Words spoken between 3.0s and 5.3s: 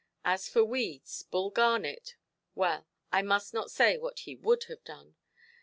I must not say what he would have done.